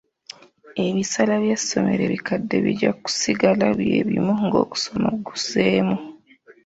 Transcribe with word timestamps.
Ebisale 0.85 1.33
by'essomero 1.43 2.01
ebikadde 2.07 2.55
bijja 2.65 2.91
kusigala 3.03 3.65
bye 3.77 3.97
bimu 4.09 4.33
ng'okusoma 4.45 5.09
kuzzeemu. 5.25 5.95